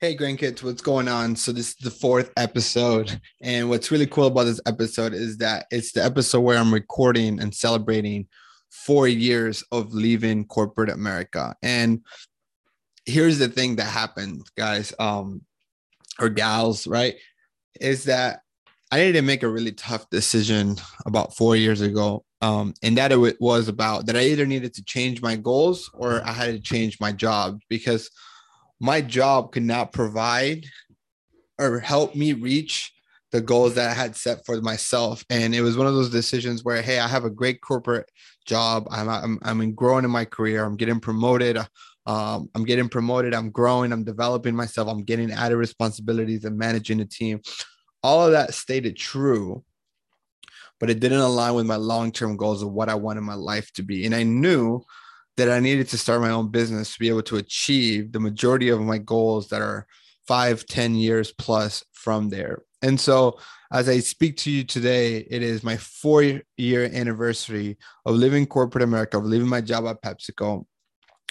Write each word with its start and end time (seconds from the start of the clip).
Hey, 0.00 0.16
grandkids, 0.16 0.62
what's 0.62 0.82
going 0.82 1.06
on? 1.08 1.36
So, 1.36 1.52
this 1.52 1.68
is 1.68 1.76
the 1.76 1.90
fourth 1.90 2.32
episode. 2.36 3.20
And 3.40 3.70
what's 3.70 3.90
really 3.90 4.06
cool 4.06 4.26
about 4.26 4.44
this 4.44 4.60
episode 4.66 5.14
is 5.14 5.38
that 5.38 5.66
it's 5.70 5.92
the 5.92 6.04
episode 6.04 6.40
where 6.40 6.58
I'm 6.58 6.74
recording 6.74 7.40
and 7.40 7.54
celebrating 7.54 8.26
four 8.70 9.06
years 9.06 9.62
of 9.70 9.94
leaving 9.94 10.46
corporate 10.46 10.90
America. 10.90 11.54
And 11.62 12.00
here's 13.06 13.38
the 13.38 13.48
thing 13.48 13.76
that 13.76 13.84
happened, 13.84 14.42
guys, 14.58 14.92
um, 14.98 15.42
or 16.20 16.28
gals, 16.28 16.88
right? 16.88 17.14
Is 17.80 18.04
that 18.04 18.40
I 18.90 18.98
needed 18.98 19.14
to 19.14 19.22
make 19.22 19.44
a 19.44 19.48
really 19.48 19.72
tough 19.72 20.10
decision 20.10 20.76
about 21.06 21.36
four 21.36 21.54
years 21.54 21.80
ago. 21.80 22.24
Um, 22.42 22.74
and 22.82 22.98
that 22.98 23.12
it 23.12 23.40
was 23.40 23.68
about 23.68 24.06
that 24.06 24.16
I 24.16 24.24
either 24.24 24.44
needed 24.44 24.74
to 24.74 24.84
change 24.84 25.22
my 25.22 25.36
goals 25.36 25.88
or 25.94 26.20
I 26.26 26.32
had 26.32 26.52
to 26.52 26.60
change 26.60 27.00
my 27.00 27.10
job 27.10 27.60
because 27.70 28.10
my 28.80 29.00
job 29.00 29.52
could 29.52 29.62
not 29.62 29.92
provide 29.92 30.66
or 31.58 31.78
help 31.78 32.14
me 32.14 32.32
reach 32.32 32.92
the 33.32 33.40
goals 33.40 33.74
that 33.74 33.90
I 33.90 33.94
had 33.94 34.14
set 34.14 34.46
for 34.46 34.60
myself. 34.60 35.24
And 35.28 35.54
it 35.54 35.60
was 35.60 35.76
one 35.76 35.86
of 35.86 35.94
those 35.94 36.10
decisions 36.10 36.62
where, 36.62 36.82
hey, 36.82 37.00
I 37.00 37.08
have 37.08 37.24
a 37.24 37.30
great 37.30 37.60
corporate 37.60 38.08
job. 38.46 38.86
I'm 38.90 39.08
I'm, 39.08 39.38
I'm 39.42 39.74
growing 39.74 40.04
in 40.04 40.10
my 40.10 40.24
career. 40.24 40.64
I'm 40.64 40.76
getting 40.76 41.00
promoted. 41.00 41.58
Um, 42.06 42.50
I'm 42.54 42.64
getting 42.64 42.88
promoted. 42.88 43.34
I'm 43.34 43.50
growing. 43.50 43.92
I'm 43.92 44.04
developing 44.04 44.54
myself. 44.54 44.88
I'm 44.88 45.02
getting 45.02 45.32
added 45.32 45.56
responsibilities 45.56 46.44
and 46.44 46.58
managing 46.58 47.00
a 47.00 47.06
team. 47.06 47.40
All 48.02 48.26
of 48.26 48.32
that 48.32 48.54
stated 48.54 48.96
true, 48.96 49.64
but 50.78 50.90
it 50.90 51.00
didn't 51.00 51.20
align 51.20 51.54
with 51.54 51.66
my 51.66 51.76
long 51.76 52.12
term 52.12 52.36
goals 52.36 52.62
of 52.62 52.70
what 52.70 52.88
I 52.88 52.94
wanted 52.94 53.22
my 53.22 53.34
life 53.34 53.72
to 53.72 53.82
be. 53.82 54.04
And 54.04 54.14
I 54.14 54.22
knew 54.22 54.84
that 55.36 55.50
I 55.50 55.60
needed 55.60 55.88
to 55.88 55.98
start 55.98 56.20
my 56.20 56.30
own 56.30 56.48
business 56.48 56.92
to 56.92 56.98
be 56.98 57.08
able 57.08 57.22
to 57.24 57.36
achieve 57.36 58.12
the 58.12 58.20
majority 58.20 58.68
of 58.68 58.80
my 58.80 58.98
goals 58.98 59.48
that 59.48 59.62
are 59.62 59.86
five, 60.26 60.64
ten 60.66 60.94
years 60.94 61.32
plus 61.32 61.84
from 61.92 62.28
there. 62.28 62.62
And 62.82 63.00
so, 63.00 63.38
as 63.72 63.88
I 63.88 63.98
speak 63.98 64.36
to 64.38 64.50
you 64.50 64.62
today, 64.62 65.26
it 65.30 65.42
is 65.42 65.64
my 65.64 65.76
four 65.76 66.42
year 66.56 66.84
anniversary 66.92 67.78
of 68.06 68.14
living 68.14 68.46
corporate 68.46 68.84
America, 68.84 69.18
of 69.18 69.24
leaving 69.24 69.48
my 69.48 69.60
job 69.60 69.86
at 69.86 70.02
PepsiCo. 70.02 70.64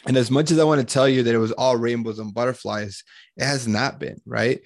And 0.05 0.17
as 0.17 0.29
much 0.29 0.51
as 0.51 0.59
I 0.59 0.65
want 0.65 0.81
to 0.81 0.93
tell 0.93 1.07
you 1.07 1.23
that 1.23 1.33
it 1.33 1.39
was 1.39 1.53
all 1.53 1.77
rainbows 1.77 2.19
and 2.19 2.33
butterflies, 2.33 3.03
it 3.37 3.45
has 3.45 3.67
not 3.67 3.99
been, 3.99 4.19
right? 4.25 4.59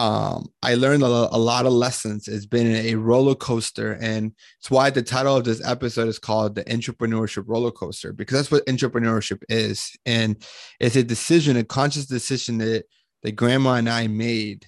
Um, 0.00 0.50
I 0.62 0.76
learned 0.76 1.02
a, 1.02 1.06
a, 1.06 1.36
lot 1.36 1.66
of 1.66 1.74
lessons. 1.74 2.26
It's 2.26 2.46
been 2.46 2.74
a 2.74 2.94
roller 2.94 3.34
coaster, 3.34 3.98
and 4.00 4.32
it's 4.58 4.70
why 4.70 4.88
the 4.88 5.02
title 5.02 5.36
of 5.36 5.44
this 5.44 5.62
episode 5.62 6.08
is 6.08 6.18
called 6.18 6.54
"The 6.54 6.64
Entrepreneurship 6.64 7.44
Roller 7.46 7.70
Coaster" 7.70 8.14
because 8.14 8.38
that's 8.38 8.50
what 8.50 8.64
entrepreneurship 8.64 9.42
is, 9.50 9.94
and 10.06 10.42
it's 10.80 10.96
a 10.96 11.02
decision, 11.02 11.58
a 11.58 11.64
conscious 11.64 12.06
decision 12.06 12.56
that 12.58 12.84
that 13.24 13.32
Grandma 13.32 13.74
and 13.74 13.90
I 13.90 14.06
made 14.06 14.64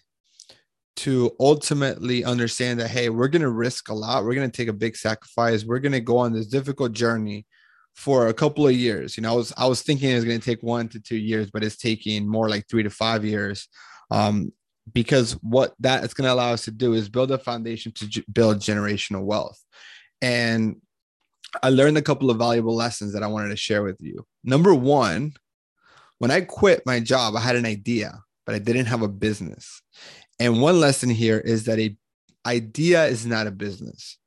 to 0.97 1.35
ultimately 1.41 2.25
understand 2.25 2.81
that 2.81 2.89
hey, 2.89 3.09
we're 3.09 3.29
going 3.29 3.41
to 3.41 3.49
risk 3.49 3.89
a 3.89 3.95
lot, 3.95 4.25
we're 4.25 4.35
going 4.35 4.51
to 4.51 4.55
take 4.55 4.69
a 4.69 4.75
big 4.75 4.97
sacrifice, 4.97 5.65
we're 5.65 5.79
going 5.79 5.93
to 5.93 6.01
go 6.01 6.19
on 6.19 6.35
this 6.35 6.47
difficult 6.47 6.93
journey 6.93 7.47
for 7.95 8.27
a 8.27 8.35
couple 8.35 8.67
of 8.67 8.75
years. 8.75 9.17
You 9.17 9.23
know, 9.23 9.33
I 9.33 9.37
was 9.37 9.53
I 9.57 9.67
was 9.67 9.81
thinking 9.81 10.11
it 10.11 10.17
was 10.17 10.27
going 10.27 10.41
to 10.41 10.45
take 10.45 10.63
one 10.63 10.91
to 10.91 11.01
two 11.01 11.17
years, 11.17 11.51
but 11.51 11.65
it's 11.65 11.79
taking 11.79 12.29
more 12.29 12.51
like 12.51 12.69
three 12.69 12.83
to 12.83 12.91
five 12.91 13.25
years. 13.25 13.67
Um, 14.11 14.53
because 14.91 15.33
what 15.43 15.75
that 15.81 16.05
is 16.05 16.15
going 16.15 16.27
to 16.27 16.33
allow 16.33 16.53
us 16.53 16.65
to 16.65 16.71
do 16.71 16.95
is 16.95 17.09
build 17.09 17.31
a 17.31 17.39
foundation 17.39 17.93
to 17.93 18.07
g- 18.07 18.25
build 18.33 18.59
generational 18.59 19.25
wealth. 19.25 19.63
And 20.21 20.77
I 21.63 21.69
learned 21.69 21.99
a 21.99 22.03
couple 22.03 22.31
of 22.31 22.39
valuable 22.39 22.75
lessons 22.75 23.13
that 23.13 23.23
I 23.23 23.29
wanted 23.29 23.51
to 23.51 23.57
share 23.57 23.83
with 23.83 24.01
you. 24.01 24.27
Number 24.43 24.75
one, 24.75 25.35
when 26.19 26.31
I 26.31 26.41
quit 26.41 26.83
my 26.87 27.01
job, 27.01 27.37
I 27.37 27.41
had 27.41 27.57
an 27.57 27.67
idea, 27.67 28.21
but 28.47 28.55
I 28.55 28.59
didn't 28.59 28.87
have 28.87 29.03
a 29.03 29.09
business. 29.09 29.83
And 30.41 30.61
one 30.61 30.81
lesson 30.81 31.11
here 31.11 31.39
is 31.39 31.65
that 31.65 31.79
a 31.79 31.97
idea 32.47 33.05
is 33.05 33.25
not 33.25 33.47
a 33.47 33.53
business, 33.53 34.19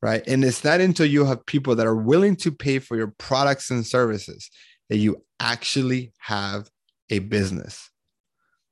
right? 0.00 0.22
And 0.26 0.44
it's 0.44 0.64
not 0.64 0.80
until 0.80 1.06
you 1.06 1.24
have 1.26 1.44
people 1.44 1.74
that 1.76 1.86
are 1.86 1.96
willing 1.96 2.36
to 2.36 2.52
pay 2.52 2.78
for 2.78 2.96
your 2.96 3.12
products 3.18 3.70
and 3.70 3.86
services 3.86 4.50
that 4.88 4.96
you 4.96 5.22
actually 5.40 6.12
have 6.18 6.70
a 7.10 7.18
business 7.18 7.90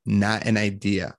not 0.07 0.47
an 0.47 0.57
idea. 0.57 1.15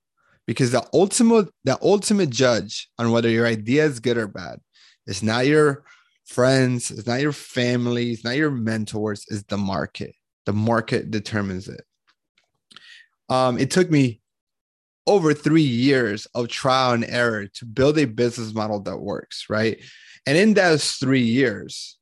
Because 0.52 0.72
the 0.72 0.86
ultimate 0.94 1.50
the 1.64 1.78
ultimate 1.82 2.30
judge 2.30 2.90
on 2.98 3.12
whether 3.12 3.30
your 3.30 3.48
idea 3.48 3.86
is 3.86 4.00
good 4.00 4.18
or 4.18 4.28
bad 4.28 4.60
is 5.08 5.24
not 5.24 5.48
your 5.48 5.84
friends, 6.26 6.92
it's 6.92 7.08
not 7.08 7.22
your 7.22 7.32
family, 7.32 8.12
it's 8.12 8.24
not 8.24 8.36
your 8.36 8.52
mentors, 8.52 9.26
it's 9.30 9.44
the 9.44 9.58
market. 9.58 10.14
The 10.46 10.54
market 10.54 11.12
determines 11.12 11.68
it. 11.68 11.82
Um, 13.30 13.58
it 13.58 13.72
took 13.72 13.90
me 13.90 14.22
over 15.08 15.34
three 15.34 15.62
years 15.62 16.28
of 16.36 16.48
trial 16.50 16.94
and 16.94 17.06
error 17.06 17.48
to 17.48 17.66
build 17.66 17.98
a 17.98 18.06
business 18.06 18.54
model 18.54 18.80
that 18.82 18.98
works, 18.98 19.46
right? 19.50 19.82
And 20.26 20.38
in 20.38 20.54
those 20.54 20.92
three 20.92 21.24
years, 21.24 21.98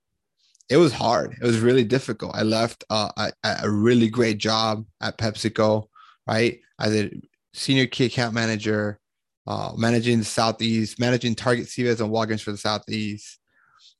it 0.69 0.77
was 0.77 0.93
hard. 0.93 1.37
It 1.41 1.45
was 1.45 1.59
really 1.59 1.83
difficult. 1.83 2.35
I 2.35 2.43
left 2.43 2.83
uh, 2.89 3.11
a, 3.17 3.31
a 3.43 3.69
really 3.69 4.09
great 4.09 4.37
job 4.39 4.85
at 5.01 5.17
PepsiCo 5.17 5.87
right? 6.29 6.59
As 6.79 6.95
a 6.95 7.11
senior 7.53 7.87
key 7.87 8.05
account 8.05 8.33
manager, 8.33 8.99
uh, 9.47 9.71
managing 9.77 10.19
the 10.19 10.25
Southeast, 10.25 10.99
managing 10.99 11.35
Target 11.35 11.67
CVS 11.67 12.01
and 12.01 12.11
Walgreens 12.11 12.41
for 12.41 12.51
the 12.51 12.57
Southeast, 12.57 13.39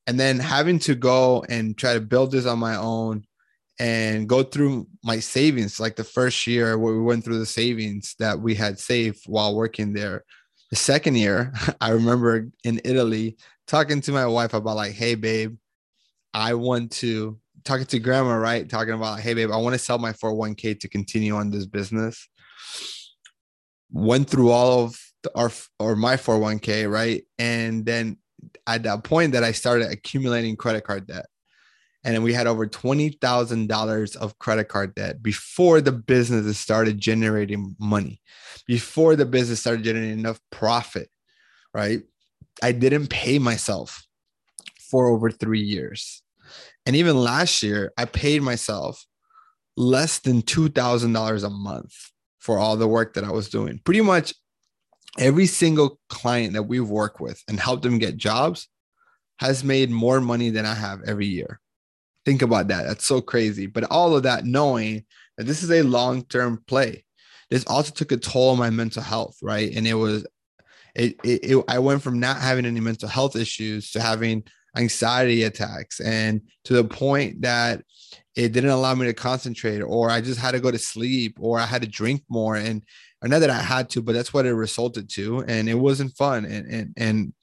and 0.07 0.19
then 0.19 0.39
having 0.39 0.79
to 0.79 0.95
go 0.95 1.43
and 1.49 1.77
try 1.77 1.93
to 1.93 2.01
build 2.01 2.31
this 2.31 2.45
on 2.45 2.59
my 2.59 2.75
own 2.75 3.23
and 3.79 4.27
go 4.27 4.43
through 4.43 4.87
my 5.03 5.19
savings. 5.19 5.79
Like 5.79 5.95
the 5.95 6.03
first 6.03 6.45
year 6.45 6.77
where 6.77 6.93
we 6.93 7.01
went 7.01 7.23
through 7.23 7.39
the 7.39 7.45
savings 7.45 8.15
that 8.19 8.39
we 8.39 8.53
had 8.55 8.79
saved 8.79 9.23
while 9.25 9.55
working 9.55 9.93
there. 9.93 10.25
The 10.69 10.75
second 10.75 11.15
year, 11.15 11.53
I 11.81 11.91
remember 11.91 12.49
in 12.63 12.81
Italy 12.83 13.37
talking 13.67 14.01
to 14.01 14.11
my 14.11 14.25
wife 14.25 14.53
about 14.53 14.75
like, 14.75 14.93
hey, 14.93 15.15
babe, 15.15 15.57
I 16.33 16.53
want 16.53 16.91
to 16.93 17.39
talking 17.63 17.85
to 17.85 17.99
grandma, 17.99 18.35
right? 18.35 18.69
Talking 18.69 18.93
about, 18.93 19.19
hey, 19.19 19.33
babe, 19.33 19.51
I 19.51 19.57
want 19.57 19.73
to 19.73 19.79
sell 19.79 19.97
my 19.97 20.11
401k 20.13 20.79
to 20.79 20.87
continue 20.87 21.35
on 21.35 21.49
this 21.49 21.65
business. 21.65 22.27
Went 23.91 24.29
through 24.29 24.51
all 24.51 24.83
of 24.83 24.99
the, 25.23 25.31
our 25.35 25.51
or 25.79 25.95
my 25.95 26.15
401k, 26.15 26.91
right? 26.91 27.23
And 27.37 27.85
then 27.85 28.17
at 28.67 28.83
that 28.83 29.03
point 29.03 29.33
that 29.33 29.43
I 29.43 29.51
started 29.51 29.91
accumulating 29.91 30.55
credit 30.55 30.83
card 30.83 31.07
debt. 31.07 31.25
And 32.03 32.23
we 32.23 32.33
had 32.33 32.47
over 32.47 32.65
$20,000 32.65 34.15
of 34.15 34.39
credit 34.39 34.69
card 34.69 34.95
debt 34.95 35.21
before 35.21 35.81
the 35.81 35.91
business 35.91 36.57
started 36.57 36.97
generating 36.97 37.75
money, 37.77 38.21
before 38.65 39.17
the 39.17 39.25
business 39.25 39.59
started 39.59 39.83
generating 39.83 40.17
enough 40.19 40.39
profit, 40.49 41.09
right? 41.73 42.01
I 42.63 42.71
didn't 42.71 43.07
pay 43.07 43.37
myself 43.37 44.07
for 44.89 45.09
over 45.09 45.29
three 45.29 45.61
years. 45.61 46.23
And 46.85 46.95
even 46.95 47.17
last 47.17 47.61
year, 47.61 47.91
I 47.97 48.05
paid 48.05 48.41
myself 48.41 49.05
less 49.75 50.19
than 50.19 50.41
$2,000 50.41 51.43
a 51.43 51.49
month 51.49 52.11
for 52.39 52.57
all 52.57 52.77
the 52.77 52.87
work 52.87 53.13
that 53.13 53.23
I 53.23 53.31
was 53.31 53.49
doing. 53.49 53.79
Pretty 53.83 54.01
much 54.01 54.33
every 55.17 55.45
single 55.45 55.99
client 56.09 56.53
that 56.53 56.63
we've 56.63 56.87
worked 56.87 57.19
with 57.19 57.41
and 57.47 57.59
helped 57.59 57.83
them 57.83 57.99
get 57.99 58.17
jobs 58.17 58.67
has 59.39 59.63
made 59.63 59.89
more 59.89 60.19
money 60.19 60.49
than 60.49 60.65
I 60.65 60.73
have 60.73 61.01
every 61.05 61.27
year. 61.27 61.59
Think 62.25 62.41
about 62.41 62.67
that. 62.67 62.83
That's 62.83 63.05
so 63.05 63.21
crazy. 63.21 63.65
But 63.67 63.85
all 63.85 64.15
of 64.15 64.23
that 64.23 64.45
knowing 64.45 65.05
that 65.37 65.45
this 65.45 65.63
is 65.63 65.71
a 65.71 65.83
long 65.83 66.23
term 66.23 66.63
play. 66.67 67.05
This 67.49 67.65
also 67.65 67.91
took 67.91 68.11
a 68.11 68.17
toll 68.17 68.51
on 68.51 68.59
my 68.59 68.69
mental 68.69 69.01
health, 69.01 69.37
right? 69.41 69.73
And 69.75 69.87
it 69.87 69.95
was, 69.95 70.27
it, 70.95 71.15
it, 71.23 71.39
it, 71.43 71.65
I 71.67 71.79
went 71.79 72.03
from 72.03 72.19
not 72.19 72.37
having 72.37 72.65
any 72.65 72.79
mental 72.79 73.09
health 73.09 73.35
issues 73.35 73.91
to 73.91 74.01
having 74.01 74.43
anxiety 74.77 75.43
attacks 75.43 75.99
and 75.99 76.41
to 76.63 76.73
the 76.73 76.83
point 76.83 77.41
that 77.41 77.83
it 78.35 78.51
didn't 78.51 78.69
allow 78.69 78.93
me 78.95 79.05
to 79.05 79.13
concentrate 79.13 79.81
or 79.81 80.09
i 80.09 80.21
just 80.21 80.39
had 80.39 80.51
to 80.51 80.59
go 80.59 80.71
to 80.71 80.77
sleep 80.77 81.37
or 81.39 81.59
i 81.59 81.65
had 81.65 81.81
to 81.81 81.87
drink 81.87 82.23
more 82.29 82.55
and 82.55 82.83
or 83.21 83.27
not 83.27 83.39
that 83.39 83.49
i 83.49 83.61
had 83.61 83.89
to 83.89 84.01
but 84.01 84.13
that's 84.13 84.33
what 84.33 84.45
it 84.45 84.53
resulted 84.53 85.09
to 85.09 85.43
and 85.47 85.67
it 85.67 85.73
wasn't 85.73 86.15
fun 86.15 86.45
and 86.45 86.65
and 86.67 86.93
and 86.97 87.33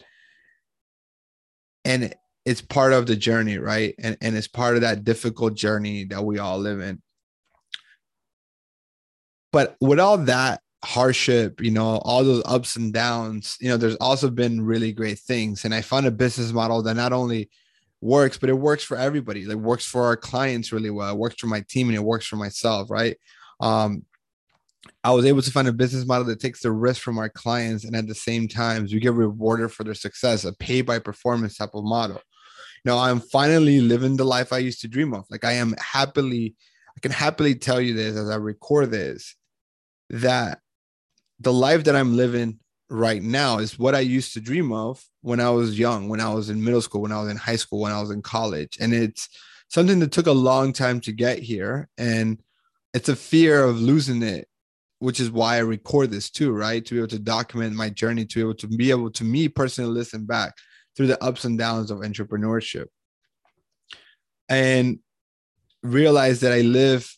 and 1.84 2.14
it's 2.46 2.62
part 2.62 2.92
of 2.92 3.06
the 3.06 3.16
journey 3.16 3.58
right? 3.58 3.94
And 3.98 4.16
and 4.22 4.36
it's 4.36 4.48
part 4.48 4.76
of 4.76 4.82
that 4.82 5.04
difficult 5.04 5.54
journey 5.54 6.04
that 6.04 6.24
we 6.24 6.38
all 6.38 6.58
live 6.58 6.80
in. 6.80 7.02
But 9.52 9.76
with 9.80 9.98
all 9.98 10.18
that 10.18 10.60
hardship, 10.84 11.60
you 11.60 11.70
know, 11.70 11.98
all 11.98 12.24
those 12.24 12.42
ups 12.44 12.76
and 12.76 12.92
downs, 12.92 13.56
you 13.60 13.68
know, 13.68 13.76
there's 13.76 13.96
also 13.96 14.30
been 14.30 14.60
really 14.60 14.92
great 14.92 15.18
things. 15.18 15.64
And 15.64 15.74
I 15.74 15.80
found 15.80 16.06
a 16.06 16.10
business 16.10 16.52
model 16.52 16.82
that 16.82 16.94
not 16.94 17.12
only 17.12 17.50
works, 18.00 18.38
but 18.38 18.50
it 18.50 18.54
works 18.54 18.84
for 18.84 18.96
everybody. 18.96 19.42
It 19.42 19.54
works 19.54 19.86
for 19.86 20.04
our 20.04 20.16
clients 20.16 20.72
really 20.72 20.90
well. 20.90 21.10
It 21.10 21.18
works 21.18 21.36
for 21.38 21.46
my 21.46 21.64
team 21.68 21.88
and 21.88 21.96
it 21.96 22.02
works 22.02 22.26
for 22.26 22.36
myself, 22.36 22.90
right? 22.90 23.16
Um, 23.60 24.04
I 25.02 25.12
was 25.12 25.24
able 25.24 25.42
to 25.42 25.50
find 25.50 25.68
a 25.68 25.72
business 25.72 26.06
model 26.06 26.24
that 26.26 26.40
takes 26.40 26.60
the 26.60 26.70
risk 26.70 27.00
from 27.00 27.18
our 27.18 27.28
clients, 27.28 27.84
and 27.84 27.96
at 27.96 28.06
the 28.06 28.14
same 28.14 28.46
time, 28.48 28.84
we 28.84 29.00
get 29.00 29.12
rewarded 29.12 29.72
for 29.72 29.84
their 29.84 29.94
success, 29.94 30.44
a 30.44 30.52
pay 30.52 30.80
by 30.82 30.98
performance 30.98 31.56
type 31.56 31.74
of 31.74 31.84
model. 31.84 32.20
Know, 32.84 32.98
I'm 32.98 33.18
finally 33.18 33.80
living 33.80 34.16
the 34.16 34.24
life 34.24 34.52
I 34.52 34.58
used 34.58 34.80
to 34.82 34.88
dream 34.88 35.12
of. 35.12 35.24
Like 35.28 35.44
I 35.44 35.52
am 35.52 35.74
happily, 35.78 36.54
I 36.96 37.00
can 37.00 37.10
happily 37.10 37.56
tell 37.56 37.80
you 37.80 37.94
this 37.94 38.16
as 38.16 38.30
I 38.30 38.36
record 38.36 38.92
this 38.92 39.34
that 40.10 40.60
the 41.40 41.52
life 41.52 41.84
that 41.84 41.96
I'm 41.96 42.16
living 42.16 42.58
right 42.88 43.22
now 43.22 43.58
is 43.58 43.78
what 43.78 43.94
I 43.94 44.00
used 44.00 44.32
to 44.34 44.40
dream 44.40 44.72
of 44.72 45.04
when 45.22 45.40
I 45.40 45.50
was 45.50 45.78
young, 45.78 46.08
when 46.08 46.20
I 46.20 46.32
was 46.32 46.50
in 46.50 46.64
middle 46.64 46.80
school, 46.80 47.02
when 47.02 47.12
I 47.12 47.20
was 47.20 47.30
in 47.30 47.36
high 47.36 47.56
school, 47.56 47.80
when 47.80 47.92
I 47.92 48.00
was 48.00 48.10
in 48.10 48.22
college. 48.22 48.78
And 48.80 48.94
it's 48.94 49.28
something 49.68 49.98
that 50.00 50.12
took 50.12 50.26
a 50.26 50.32
long 50.32 50.72
time 50.72 51.00
to 51.00 51.12
get 51.12 51.40
here. 51.40 51.88
And 51.98 52.40
it's 52.94 53.08
a 53.08 53.16
fear 53.16 53.64
of 53.64 53.80
losing 53.80 54.22
it, 54.22 54.48
which 55.00 55.20
is 55.20 55.30
why 55.30 55.56
I 55.56 55.60
record 55.60 56.10
this 56.10 56.30
too, 56.30 56.52
right? 56.52 56.84
To 56.84 56.94
be 56.94 57.00
able 57.00 57.08
to 57.08 57.18
document 57.18 57.74
my 57.74 57.90
journey, 57.90 58.24
to 58.26 58.34
be 58.34 58.40
able 58.40 58.54
to 58.54 58.68
be 58.68 58.90
able 58.90 59.10
to 59.10 59.24
me 59.24 59.48
personally 59.48 59.90
listen 59.92 60.24
back 60.24 60.54
through 60.96 61.08
the 61.08 61.22
ups 61.22 61.44
and 61.44 61.58
downs 61.58 61.90
of 61.90 61.98
entrepreneurship. 61.98 62.86
And 64.48 65.00
realize 65.82 66.40
that 66.40 66.52
I 66.52 66.60
live 66.60 67.12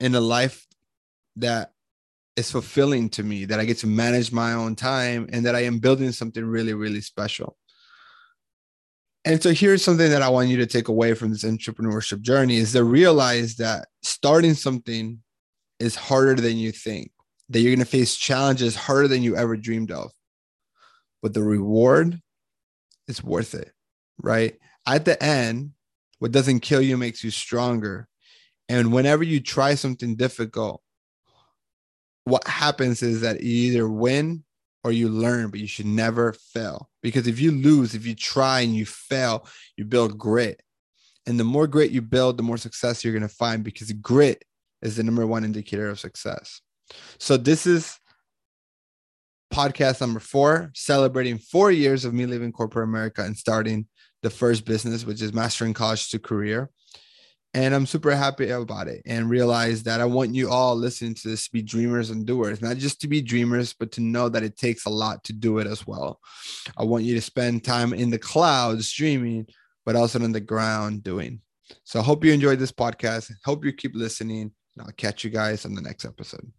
in 0.00 0.14
a 0.14 0.20
life 0.20 0.66
that 1.36 1.72
is 2.38 2.50
fulfilling 2.50 3.10
to 3.10 3.22
me, 3.22 3.44
that 3.46 3.58
I 3.58 3.64
get 3.64 3.78
to 3.78 3.86
manage 3.86 4.32
my 4.32 4.52
own 4.52 4.76
time 4.76 5.28
and 5.32 5.44
that 5.44 5.56
I 5.56 5.64
am 5.64 5.80
building 5.80 6.12
something 6.12 6.44
really, 6.44 6.72
really 6.72 7.00
special. 7.00 7.56
And 9.24 9.42
so 9.42 9.52
here's 9.52 9.84
something 9.84 10.10
that 10.10 10.22
I 10.22 10.28
want 10.28 10.48
you 10.48 10.56
to 10.58 10.66
take 10.66 10.88
away 10.88 11.14
from 11.14 11.30
this 11.30 11.44
entrepreneurship 11.44 12.20
journey 12.20 12.56
is 12.56 12.72
to 12.72 12.84
realize 12.84 13.56
that 13.56 13.88
starting 14.02 14.54
something 14.54 15.20
is 15.80 15.96
harder 15.96 16.40
than 16.40 16.56
you 16.56 16.72
think, 16.72 17.10
that 17.48 17.60
you're 17.60 17.74
going 17.74 17.84
to 17.84 17.90
face 17.90 18.16
challenges 18.16 18.76
harder 18.76 19.08
than 19.08 19.22
you 19.22 19.36
ever 19.36 19.56
dreamed 19.56 19.90
of. 19.90 20.12
But 21.20 21.34
the 21.34 21.42
reward 21.42 22.20
is 23.08 23.22
worth 23.22 23.54
it, 23.54 23.72
right? 24.22 24.56
At 24.86 25.04
the 25.04 25.20
end, 25.22 25.72
what 26.20 26.32
doesn't 26.32 26.60
kill 26.60 26.80
you 26.80 26.96
makes 26.96 27.22
you 27.22 27.30
stronger. 27.30 28.08
And 28.68 28.92
whenever 28.92 29.24
you 29.24 29.40
try 29.40 29.74
something 29.74 30.14
difficult, 30.14 30.82
what 32.28 32.46
happens 32.46 33.02
is 33.02 33.22
that 33.22 33.42
you 33.42 33.72
either 33.72 33.88
win 33.88 34.44
or 34.84 34.92
you 34.92 35.08
learn, 35.08 35.50
but 35.50 35.60
you 35.60 35.66
should 35.66 35.86
never 35.86 36.32
fail. 36.32 36.88
Because 37.02 37.26
if 37.26 37.40
you 37.40 37.50
lose, 37.50 37.94
if 37.94 38.06
you 38.06 38.14
try 38.14 38.60
and 38.60 38.74
you 38.74 38.86
fail, 38.86 39.46
you 39.76 39.84
build 39.84 40.18
grit. 40.18 40.62
And 41.26 41.38
the 41.38 41.44
more 41.44 41.66
grit 41.66 41.90
you 41.90 42.00
build, 42.00 42.36
the 42.36 42.42
more 42.42 42.56
success 42.56 43.04
you're 43.04 43.12
going 43.12 43.22
to 43.22 43.28
find 43.28 43.62
because 43.62 43.92
grit 43.92 44.44
is 44.82 44.96
the 44.96 45.02
number 45.02 45.26
one 45.26 45.44
indicator 45.44 45.88
of 45.88 46.00
success. 46.00 46.60
So, 47.18 47.36
this 47.36 47.66
is 47.66 47.98
podcast 49.52 50.00
number 50.00 50.20
four, 50.20 50.70
celebrating 50.74 51.38
four 51.38 51.70
years 51.70 52.04
of 52.04 52.14
me 52.14 52.26
leaving 52.26 52.52
corporate 52.52 52.88
America 52.88 53.22
and 53.22 53.36
starting 53.36 53.86
the 54.22 54.30
first 54.30 54.64
business, 54.64 55.04
which 55.04 55.20
is 55.20 55.32
mastering 55.32 55.74
college 55.74 56.08
to 56.10 56.18
career. 56.18 56.70
And 57.54 57.74
I'm 57.74 57.86
super 57.86 58.14
happy 58.14 58.50
about 58.50 58.88
it 58.88 59.02
and 59.06 59.30
realize 59.30 59.82
that 59.84 60.00
I 60.00 60.04
want 60.04 60.34
you 60.34 60.50
all 60.50 60.76
listening 60.76 61.14
to 61.14 61.28
this 61.28 61.46
to 61.46 61.52
be 61.52 61.62
dreamers 61.62 62.10
and 62.10 62.26
doers, 62.26 62.60
not 62.60 62.76
just 62.76 63.00
to 63.00 63.08
be 63.08 63.22
dreamers, 63.22 63.72
but 63.72 63.90
to 63.92 64.02
know 64.02 64.28
that 64.28 64.42
it 64.42 64.58
takes 64.58 64.84
a 64.84 64.90
lot 64.90 65.24
to 65.24 65.32
do 65.32 65.58
it 65.58 65.66
as 65.66 65.86
well. 65.86 66.20
I 66.76 66.84
want 66.84 67.04
you 67.04 67.14
to 67.14 67.22
spend 67.22 67.64
time 67.64 67.94
in 67.94 68.10
the 68.10 68.18
clouds 68.18 68.92
dreaming, 68.92 69.46
but 69.86 69.96
also 69.96 70.22
on 70.22 70.32
the 70.32 70.40
ground 70.40 71.02
doing. 71.02 71.40
So 71.84 72.00
I 72.00 72.02
hope 72.02 72.24
you 72.24 72.32
enjoyed 72.32 72.58
this 72.58 72.72
podcast. 72.72 73.32
Hope 73.44 73.64
you 73.64 73.72
keep 73.72 73.94
listening. 73.94 74.52
And 74.76 74.86
I'll 74.86 74.92
catch 74.92 75.24
you 75.24 75.30
guys 75.30 75.64
on 75.64 75.74
the 75.74 75.82
next 75.82 76.04
episode. 76.04 76.52